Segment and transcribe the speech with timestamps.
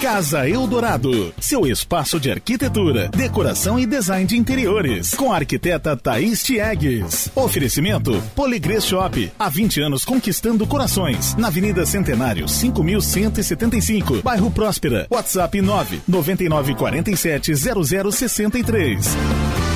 [0.00, 6.42] Casa Eldorado, seu espaço de arquitetura, decoração e design de interiores, com a arquiteta Thaís
[6.42, 7.30] Tiegues.
[7.34, 15.06] Oferecimento Poligrês Shop, há 20 anos conquistando corações, na Avenida Centenário, 5175, bairro Próspera.
[15.10, 19.69] WhatsApp 9 9947 0063.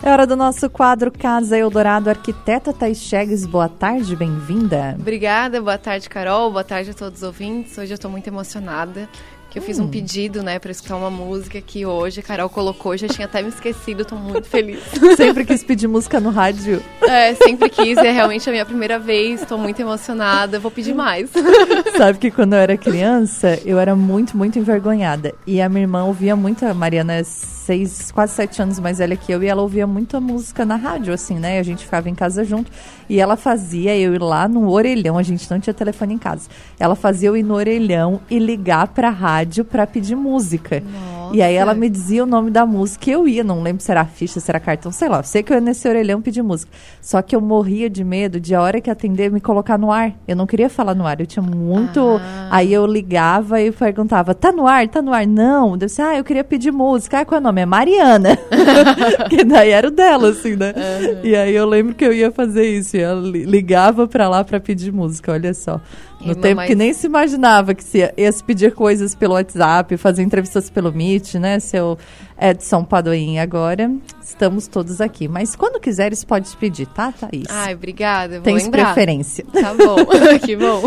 [0.00, 2.08] É hora do nosso quadro Casa Eldorado.
[2.08, 4.96] Arquiteta Thais Chegues, boa tarde, bem-vinda.
[4.98, 6.52] Obrigada, boa tarde, Carol.
[6.52, 7.76] Boa tarde a todos os ouvintes.
[7.76, 9.08] Hoje eu estou muito emocionada
[9.50, 9.88] que eu fiz um hum.
[9.88, 13.48] pedido, né, para escutar uma música que hoje a Carol colocou, já tinha até me
[13.48, 14.78] esquecido, tô muito feliz.
[15.16, 16.82] Sempre quis pedir música no rádio?
[17.02, 21.30] É, sempre quis, é realmente a minha primeira vez, tô muito emocionada, vou pedir mais.
[21.96, 25.34] Sabe que quando eu era criança, eu era muito, muito envergonhada.
[25.46, 27.18] E a minha irmã ouvia muito, a Mariana
[27.68, 31.12] seis, quase sete anos mais velha que eu, e ela ouvia muita música na rádio,
[31.12, 31.58] assim, né?
[31.58, 32.72] A gente ficava em casa junto.
[33.10, 36.48] E ela fazia eu ir lá no orelhão, a gente não tinha telefone em casa.
[36.80, 40.80] Ela fazia eu ir no orelhão e ligar pra rádio pra pedir música.
[40.80, 41.17] Nossa.
[41.32, 43.90] E aí ela me dizia o nome da música e eu ia, não lembro se
[43.90, 45.22] era ficha, se era cartão, sei lá.
[45.22, 46.70] Sei que eu ia nesse orelhão pedir música.
[47.00, 50.12] Só que eu morria de medo de a hora que atender me colocar no ar.
[50.26, 52.20] Eu não queria falar no ar, eu tinha muito.
[52.20, 52.48] Ah.
[52.50, 54.86] Aí eu ligava e perguntava: tá no ar?
[54.88, 55.26] Tá no ar?
[55.26, 55.72] Não.
[55.72, 57.20] Eu disse, ah, eu queria pedir música.
[57.20, 57.62] Ah, qual é o nome?
[57.62, 58.38] É Mariana.
[59.30, 60.74] que daí era o dela, assim, né?
[60.76, 61.20] Uhum.
[61.24, 64.92] E aí eu lembro que eu ia fazer isso ela ligava para lá para pedir
[64.92, 65.80] música, olha só.
[66.20, 70.22] No tempo que nem se imaginava que se ia, se pedir coisas pelo WhatsApp, fazer
[70.22, 71.96] entrevistas pelo Meet, né, seu
[72.40, 73.38] Edson Padoim.
[73.38, 73.90] Agora
[74.28, 75.26] estamos todos aqui.
[75.26, 77.46] Mas quando quiseres, pode pedir, tá, Thaís?
[77.48, 78.40] Ai, obrigada.
[78.40, 78.92] Tens lembrar.
[78.92, 79.44] preferência.
[79.52, 79.96] Tá bom,
[80.44, 80.82] que bom.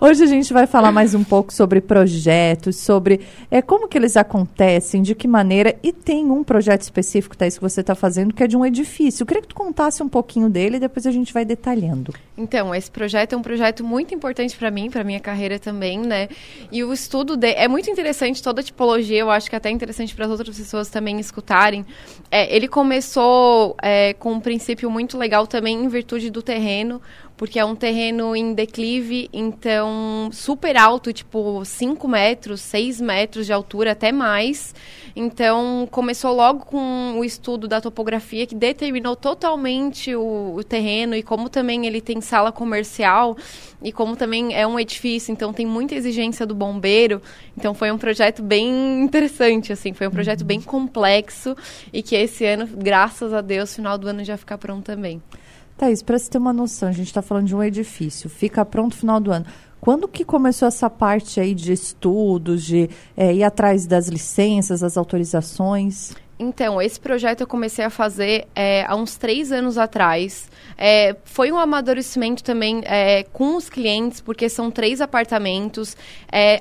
[0.00, 4.16] Hoje a gente vai falar mais um pouco sobre projetos, sobre é, como que eles
[4.16, 5.76] acontecem, de que maneira.
[5.82, 9.22] E tem um projeto específico, Thaís, que você está fazendo, que é de um edifício.
[9.22, 12.12] Eu queria que tu contasse um pouquinho dele e depois a gente vai detalhando.
[12.36, 16.28] Então, esse projeto é um projeto muito importante para mim, para minha carreira também, né?
[16.70, 17.48] E o estudo de...
[17.48, 20.56] é muito interessante, toda a tipologia, eu acho que é até interessante para as outras
[20.56, 21.84] pessoas também escutarem.
[22.30, 27.02] É, ele começou é, com um princípio muito legal também em virtude do terreno,
[27.36, 33.52] porque é um terreno em declive, então super alto, tipo 5 metros, 6 metros de
[33.52, 34.74] altura, até mais.
[35.14, 41.22] Então começou logo com o estudo da topografia que determinou totalmente o, o terreno e
[41.22, 43.36] como também ele tem sala comercial
[43.82, 47.20] e como também é um edifício, então tem muita exigência do bombeiro.
[47.56, 51.56] Então foi um projeto bem interessante, assim, foi um projeto bem complexo
[51.92, 55.22] e que esse ano, graças a Deus, final do ano já fica pronto também.
[55.76, 58.94] Thaís, para você ter uma noção, a gente está falando de um edifício, fica pronto
[58.94, 59.44] no final do ano.
[59.78, 64.96] Quando que começou essa parte aí de estudos, de é, ir atrás das licenças, das
[64.96, 66.14] autorizações?
[66.38, 70.50] Então, esse projeto eu comecei a fazer é, há uns três anos atrás.
[70.76, 75.96] É, foi um amadurecimento também é, com os clientes, porque são três apartamentos.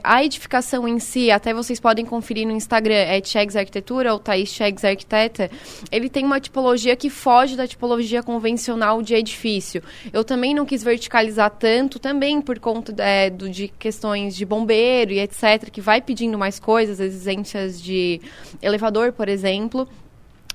[0.04, 4.50] A edificação em si, até vocês podem conferir no Instagram, é Chegs Arquitetura ou Thaís
[4.50, 5.52] Chegs Arquiteta.
[5.92, 9.84] Ele tem uma tipologia que foge da tipologia convencional de edifício.
[10.14, 12.96] Eu também não quis verticalizar tanto, também por conta
[13.34, 18.22] do, de questões de bombeiro e etc., que vai pedindo mais coisas, exigências de
[18.62, 19.65] elevador, por exemplo.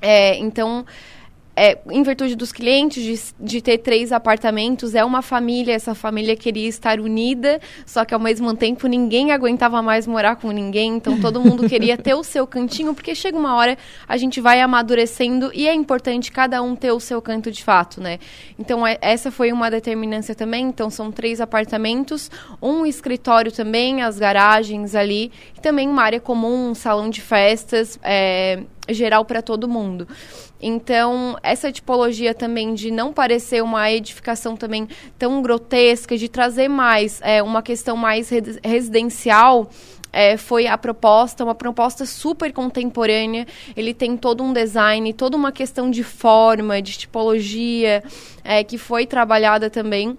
[0.01, 0.85] É, então,
[1.63, 6.35] é, em virtude dos clientes, de, de, ter três apartamentos, é uma família, essa família
[6.35, 11.21] queria estar unida, só que ao mesmo tempo ninguém aguentava mais morar com ninguém, então
[11.21, 13.77] todo mundo queria ter o seu cantinho, porque chega uma hora,
[14.09, 18.01] a gente vai amadurecendo e é importante cada um ter o seu canto de fato,
[18.01, 18.19] né?
[18.59, 22.31] Então é, essa foi uma determinância também, então são três apartamentos,
[22.63, 27.99] um escritório também, as garagens ali, e também uma área comum, um salão de festas,
[28.03, 30.07] é, geral para todo mundo.
[30.61, 37.21] Então, essa tipologia também de não parecer uma edificação também tão grotesca, de trazer mais
[37.23, 38.31] é, uma questão mais
[38.63, 39.71] residencial,
[40.13, 43.47] é, foi a proposta, uma proposta super contemporânea.
[43.77, 48.03] Ele tem todo um design, toda uma questão de forma, de tipologia,
[48.43, 50.19] é, que foi trabalhada também.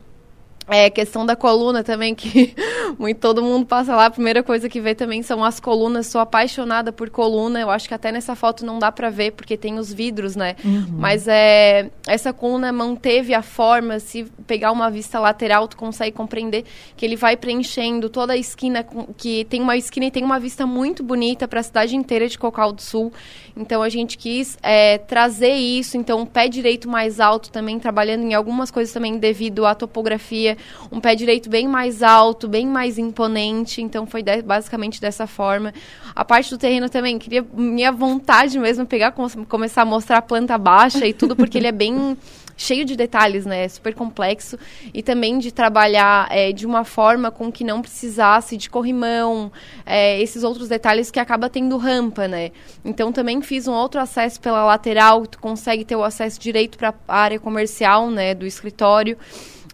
[0.72, 2.56] É, questão da coluna também, que
[2.98, 4.06] muito, todo mundo passa lá.
[4.06, 6.08] A primeira coisa que vê também são as colunas.
[6.08, 7.60] Sou apaixonada por coluna.
[7.60, 10.56] Eu acho que até nessa foto não dá para ver, porque tem os vidros, né?
[10.64, 10.86] Uhum.
[10.98, 14.00] Mas é, essa coluna manteve a forma.
[14.00, 16.64] Se pegar uma vista lateral, tu consegue compreender
[16.96, 18.86] que ele vai preenchendo toda a esquina,
[19.18, 22.40] que tem uma esquina e tem uma vista muito bonita para a cidade inteira de
[22.40, 23.12] Cocal do Sul.
[23.56, 25.98] Então a gente quis é, trazer isso.
[25.98, 30.58] Então, um pé direito mais alto também, trabalhando em algumas coisas também devido à topografia
[30.92, 33.82] um pé direito bem mais alto, bem mais imponente.
[33.82, 35.74] Então foi de, basicamente dessa forma.
[36.16, 40.22] A parte do terreno também, queria minha vontade mesmo pegar, com, começar a mostrar a
[40.22, 42.18] planta baixa e tudo, porque ele é bem
[42.56, 43.68] cheio de detalhes, né?
[43.68, 44.58] Super complexo.
[44.94, 49.52] E também de trabalhar é, de uma forma com que não precisasse de corrimão,
[49.86, 52.52] é, esses outros detalhes que acaba tendo rampa, né?
[52.84, 56.94] Então também fiz um outro acesso pela lateral, tu consegue ter o acesso direito para
[57.08, 59.18] a área comercial, né, do escritório.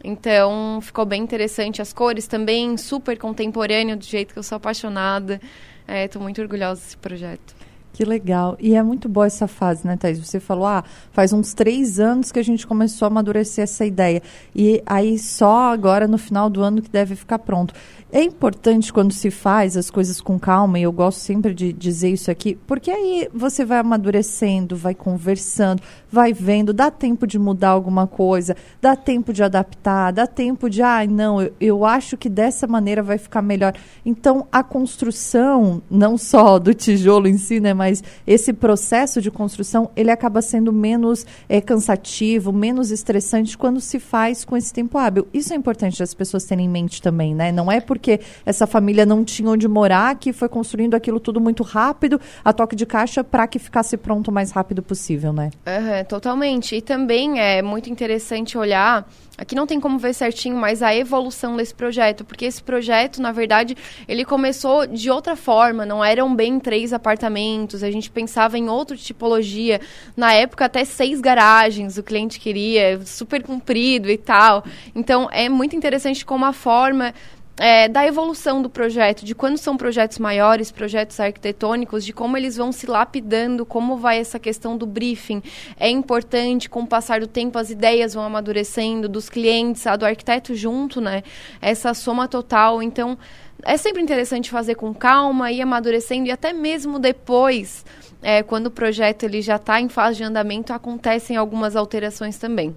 [0.04, 5.42] Então ficou bem interessante as cores também, super contemporâneo do jeito que eu sou apaixonada.
[5.88, 7.57] Estou é, muito orgulhosa desse projeto.
[7.98, 8.56] Que legal.
[8.60, 10.20] E é muito boa essa fase, né, Thais?
[10.20, 14.22] Você falou, ah, faz uns três anos que a gente começou a amadurecer essa ideia.
[14.56, 17.74] E aí só agora no final do ano que deve ficar pronto.
[18.10, 22.10] É importante quando se faz as coisas com calma, e eu gosto sempre de dizer
[22.10, 27.72] isso aqui, porque aí você vai amadurecendo, vai conversando, vai vendo, dá tempo de mudar
[27.72, 32.30] alguma coisa, dá tempo de adaptar, dá tempo de, ah, não, eu, eu acho que
[32.30, 33.74] dessa maneira vai ficar melhor.
[34.06, 39.92] Então, a construção, não só do tijolo em si, né, mas esse processo de construção,
[39.98, 45.28] ele acaba sendo menos é, cansativo, menos estressante quando se faz com esse tempo hábil.
[45.34, 47.52] Isso é importante as pessoas terem em mente também, né?
[47.52, 51.42] Não é por porque essa família não tinha onde morar, que foi construindo aquilo tudo
[51.42, 55.50] muito rápido, a toque de caixa, para que ficasse pronto o mais rápido possível, né?
[55.66, 56.76] Uhum, totalmente.
[56.76, 59.10] E também é muito interessante olhar.
[59.38, 63.32] Aqui não tem como ver certinho, mas a evolução desse projeto, porque esse projeto, na
[63.32, 63.78] verdade,
[64.08, 68.98] ele começou de outra forma, não eram bem três apartamentos, a gente pensava em outra
[68.98, 69.80] tipologia.
[70.16, 74.64] Na época, até seis garagens o cliente queria, super comprido e tal.
[74.96, 77.14] Então, é muito interessante como a forma
[77.58, 82.56] é, da evolução do projeto, de quando são projetos maiores, projetos arquitetônicos, de como eles
[82.56, 85.42] vão se lapidando, como vai essa questão do briefing.
[85.80, 90.06] É importante, com o passar do tempo, as ideias vão amadurecendo, dos clientes, a do
[90.06, 91.24] arquiteto junto, né?
[91.60, 92.82] Essa soma total.
[92.84, 93.18] Então,
[93.64, 97.84] é sempre interessante fazer com calma, ir amadurecendo, e até mesmo depois,
[98.22, 102.76] é, quando o projeto ele já está em fase de andamento, acontecem algumas alterações também.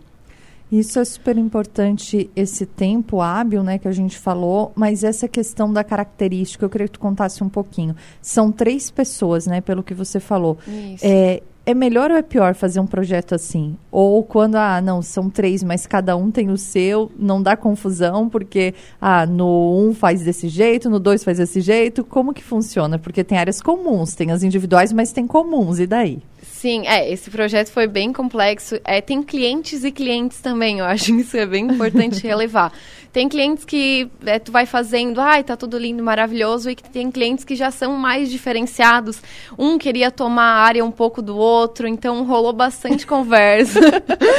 [0.70, 5.72] Isso é super importante, esse tempo hábil, né, que a gente falou, mas essa questão
[5.72, 7.96] da característica, eu queria que tu contasse um pouquinho.
[8.22, 10.58] São três pessoas, né, pelo que você falou.
[10.66, 11.04] Isso.
[11.04, 13.76] É, é melhor ou é pior fazer um projeto assim?
[13.90, 18.28] Ou quando, ah, não, são três, mas cada um tem o seu, não dá confusão,
[18.28, 22.04] porque, ah, no um faz desse jeito, no dois faz desse jeito.
[22.04, 22.98] Como que funciona?
[22.98, 26.22] Porque tem áreas comuns, tem as individuais, mas tem comuns, e daí?
[26.42, 28.78] Sim, é, esse projeto foi bem complexo.
[28.84, 32.72] É, tem clientes e clientes também, eu acho isso é bem importante relevar.
[33.12, 37.10] Tem clientes que é, tu vai fazendo, ai, tá tudo lindo, maravilhoso, e que tem
[37.10, 39.20] clientes que já são mais diferenciados.
[39.58, 41.49] Um queria tomar a área um pouco do outro,
[41.88, 43.80] então rolou bastante conversa.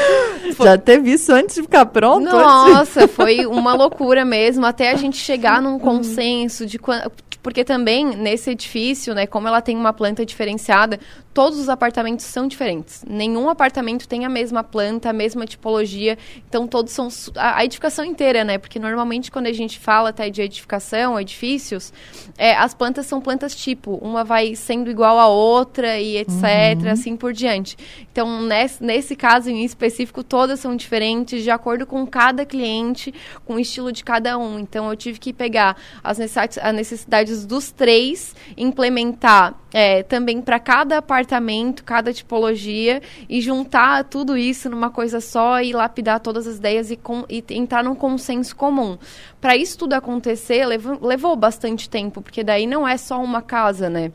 [0.62, 2.26] Já teve isso antes de ficar pronto?
[2.26, 7.12] Nossa, foi uma loucura mesmo, até a gente chegar num consenso de quando
[7.42, 11.00] porque também nesse edifício, né, como ela tem uma planta diferenciada,
[11.34, 13.04] todos os apartamentos são diferentes.
[13.08, 16.18] Nenhum apartamento tem a mesma planta, a mesma tipologia.
[16.48, 18.58] Então todos são a, edificação inteira, né?
[18.58, 21.94] Porque normalmente quando a gente fala até de edificação, edifícios,
[22.38, 26.34] é, as plantas são plantas tipo, uma vai sendo igual a outra e etc,
[26.82, 26.92] uhum.
[26.92, 27.78] assim por diante.
[28.12, 33.14] Então nesse, nesse caso em específico todas são diferentes de acordo com cada cliente,
[33.46, 34.60] com o estilo de cada um.
[34.60, 41.84] Então eu tive que pegar as necessidades, dos três, implementar é, também para cada apartamento,
[41.84, 46.98] cada tipologia, e juntar tudo isso numa coisa só e lapidar todas as ideias e,
[46.98, 48.98] com, e entrar num consenso comum.
[49.40, 53.90] Para isso tudo acontecer, levou, levou bastante tempo, porque daí não é só uma casa,
[53.90, 54.12] né?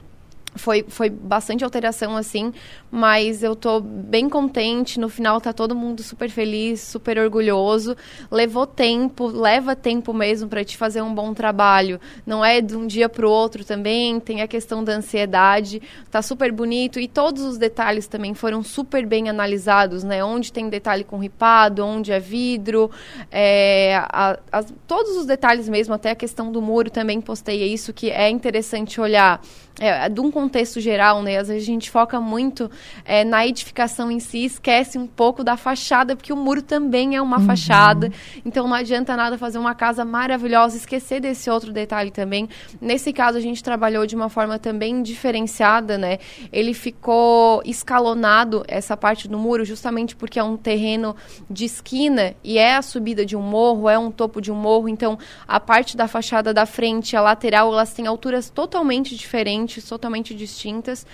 [0.57, 2.53] Foi, foi bastante alteração, assim,
[2.91, 4.99] mas eu tô bem contente.
[4.99, 7.97] No final tá todo mundo super feliz, super orgulhoso.
[8.31, 12.01] Levou tempo, leva tempo mesmo para te fazer um bom trabalho.
[12.25, 15.83] Não é de um dia pro outro também, tem a questão da ansiedade.
[16.11, 20.25] Tá super bonito e todos os detalhes também foram super bem analisados, né?
[20.25, 22.91] Onde tem detalhe com ripado, onde é vidro,
[23.31, 27.93] é, a, a, todos os detalhes mesmo, até a questão do muro também postei isso,
[27.93, 29.41] que é interessante olhar
[29.78, 31.37] é, de um contexto geral, né?
[31.37, 32.71] Às vezes a gente foca muito
[33.04, 37.21] é, na edificação em si, esquece um pouco da fachada, porque o muro também é
[37.21, 37.47] uma uhum.
[37.47, 38.11] fachada.
[38.45, 42.49] Então não adianta nada fazer uma casa maravilhosa, esquecer desse outro detalhe também.
[42.80, 46.18] Nesse caso, a gente trabalhou de uma forma também diferenciada, né?
[46.52, 51.14] Ele ficou escalonado, essa parte do muro, justamente porque é um terreno
[51.50, 54.88] de esquina e é a subida de um morro, é um topo de um morro.
[54.88, 60.35] Então, a parte da fachada da frente, a lateral, elas têm alturas totalmente diferentes totalmente
[60.35, 61.07] distintas.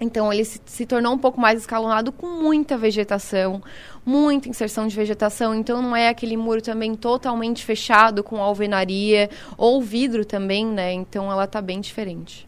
[0.00, 3.62] Então ele se, se, tornou um pouco mais escalonado com muita vegetação,
[4.04, 5.54] muita inserção de vegetação.
[5.54, 10.92] Então não é aquele muro também totalmente fechado com alvenaria ou vidro também, né?
[10.92, 12.46] Então ela tá bem diferente.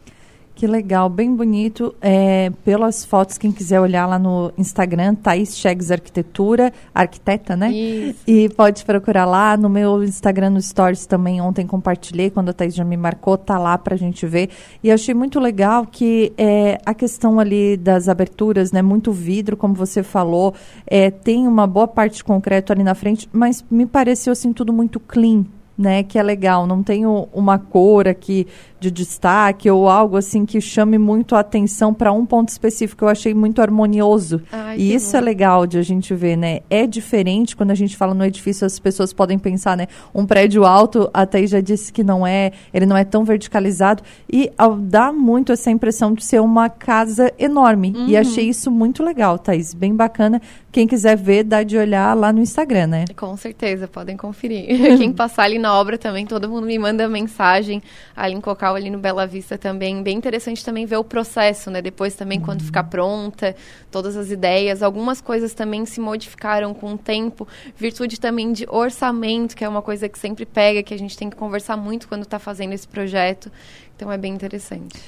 [0.57, 1.95] Que legal, bem bonito.
[2.01, 7.71] É, pelas fotos, quem quiser olhar lá no Instagram, Thaís Chegs Arquitetura, arquiteta, né?
[7.71, 8.21] Isso.
[8.27, 9.55] E pode procurar lá.
[9.55, 13.59] No meu Instagram, no Stories também, ontem compartilhei, quando a Thaís já me marcou, tá
[13.59, 14.49] lá pra gente ver.
[14.83, 18.81] E achei muito legal que é, a questão ali das aberturas, né?
[18.81, 20.55] Muito vidro, como você falou,
[20.87, 24.73] é, tem uma boa parte de concreto ali na frente, mas me pareceu assim tudo
[24.73, 25.45] muito clean,
[25.77, 28.47] né, que é legal, não tem uma cor aqui
[28.79, 33.05] de destaque ou algo assim que chame muito a atenção para um ponto específico.
[33.05, 34.43] Eu achei muito harmonioso.
[34.53, 35.19] Ai, e isso bom.
[35.19, 36.61] é legal de a gente ver, né?
[36.69, 39.87] É diferente quando a gente fala no edifício, as pessoas podem pensar, né?
[40.15, 44.51] Um prédio alto, até já disse que não é, ele não é tão verticalizado e
[44.83, 47.93] dá muito essa impressão de ser uma casa enorme.
[47.97, 48.09] Uhum.
[48.09, 50.41] E achei isso muito legal, Thaís, bem bacana.
[50.71, 53.05] Quem quiser ver, dá de olhar lá no Instagram, né?
[53.17, 54.67] Com certeza, podem conferir.
[54.99, 57.83] Quem passar ali na obra também, todo mundo me manda mensagem
[58.15, 60.03] ali em Cocal, ali no Bela Vista também.
[60.03, 61.81] Bem interessante também ver o processo, né?
[61.81, 62.91] Depois também, quando ficar uhum.
[62.91, 63.55] pronta,
[63.91, 64.83] todas as ideias.
[64.83, 67.47] Algumas coisas também se modificaram com o tempo.
[67.77, 71.31] Virtude também de orçamento, que é uma coisa que sempre pega, que a gente tem
[71.31, 73.51] que conversar muito quando está fazendo esse projeto.
[73.95, 74.99] Então, é bem interessante.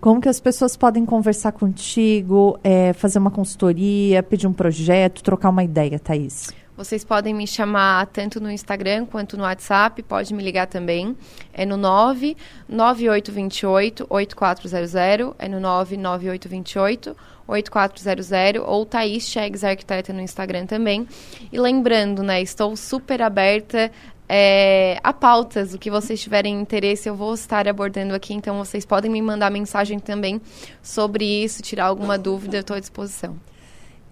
[0.00, 5.50] Como que as pessoas podem conversar contigo, é, fazer uma consultoria, pedir um projeto, trocar
[5.50, 6.52] uma ideia, Thaís?
[6.74, 11.14] Vocês podem me chamar tanto no Instagram quanto no WhatsApp, pode me ligar também.
[11.52, 14.94] É no 99828 8400,
[15.38, 17.14] é no 99828
[17.46, 21.06] 8400 ou Thaís Chegs Arquiteta no Instagram também.
[21.52, 23.92] E lembrando, né, estou super aberta
[24.26, 28.86] é, a pautas, o que vocês tiverem interesse, eu vou estar abordando aqui, então vocês
[28.86, 30.40] podem me mandar mensagem também
[30.82, 33.51] sobre isso, tirar alguma dúvida, eu estou à disposição.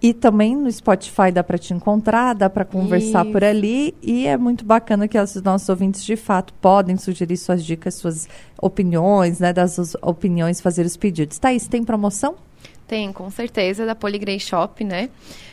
[0.01, 3.31] E também no Spotify dá para te encontrar, dá para conversar Isso.
[3.31, 3.93] por ali.
[4.01, 8.27] E é muito bacana que os nossos ouvintes, de fato, podem sugerir suas dicas, suas
[8.59, 9.53] opiniões, né?
[9.53, 11.37] Das opiniões, fazer os pedidos.
[11.37, 12.35] Thaís, tem promoção?
[12.87, 15.09] Tem, com certeza, da Poligrey Shop, né?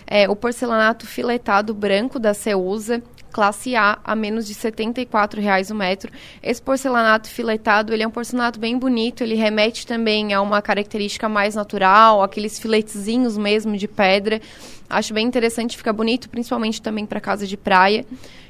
[0.07, 5.75] É, o porcelanato filetado branco da Ceusa, classe A, a menos de R$ 74,00 o
[5.75, 6.13] metro.
[6.43, 11.29] Esse porcelanato filetado, ele é um porcelanato bem bonito, ele remete também a uma característica
[11.29, 14.41] mais natural, aqueles filetezinhos mesmo de pedra.
[14.89, 18.07] Acho bem interessante, fica bonito, principalmente também para casa de praia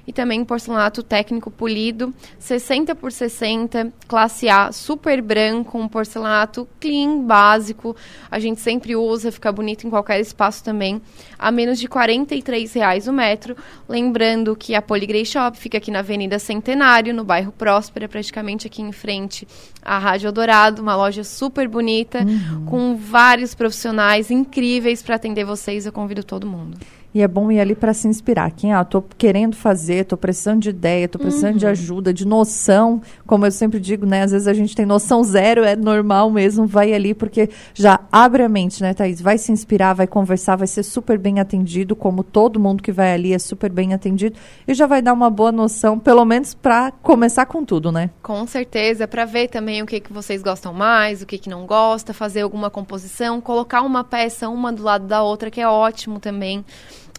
[0.08, 7.20] e também porcelanato técnico polido, 60 por 60, classe A, super branco, um porcelanato clean,
[7.20, 7.94] básico.
[8.30, 11.02] A gente sempre usa, fica bonito em qualquer espaço também,
[11.38, 13.54] a menos de R$ 43,00 o metro.
[13.86, 18.80] Lembrando que a Poligrey Shop fica aqui na Avenida Centenário, no bairro Próspera, praticamente aqui
[18.80, 19.46] em frente
[19.82, 22.64] à Rádio Dourado, uma loja super bonita, uhum.
[22.64, 25.84] com vários profissionais incríveis para atender vocês.
[25.84, 26.78] Eu convido todo mundo.
[27.14, 28.50] E é bom ir ali para se inspirar.
[28.50, 31.58] Quem, ah, tô querendo fazer, tô precisando de ideia, tô precisando uhum.
[31.58, 33.00] de ajuda, de noção.
[33.26, 34.22] Como eu sempre digo, né?
[34.22, 36.66] Às vezes a gente tem noção zero, é normal mesmo.
[36.66, 39.22] Vai ali porque já abre a mente, né, Thaís?
[39.22, 43.14] Vai se inspirar, vai conversar, vai ser super bem atendido, como todo mundo que vai
[43.14, 44.36] ali é super bem atendido.
[44.66, 48.10] E já vai dar uma boa noção, pelo menos para começar com tudo, né?
[48.22, 51.64] Com certeza, para ver também o que, que vocês gostam mais, o que, que não
[51.64, 56.20] gosta, fazer alguma composição, colocar uma peça uma do lado da outra, que é ótimo
[56.20, 56.64] também.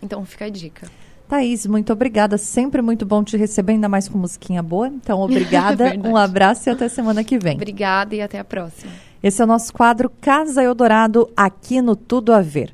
[0.01, 0.87] Então fica a dica.
[1.27, 2.37] Thaís, muito obrigada.
[2.37, 4.87] Sempre muito bom te receber, ainda mais com musiquinha boa.
[4.87, 5.93] Então, obrigada.
[6.03, 7.55] um abraço e até semana que vem.
[7.55, 8.91] Obrigada e até a próxima.
[9.21, 12.73] Esse é o nosso quadro Casa Eldorado, aqui no Tudo a Ver.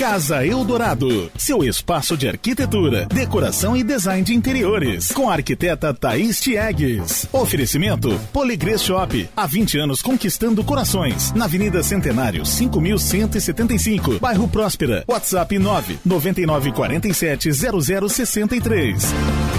[0.00, 6.40] Casa Eldorado, seu espaço de arquitetura, decoração e design de interiores, com a arquiteta Thaís
[6.40, 7.28] Tiegues.
[7.30, 15.04] Oferecimento Poligrês Shop, há 20 anos conquistando corações, na Avenida Centenário, 5175, bairro Próspera.
[15.06, 19.49] WhatsApp 9 9947 0063.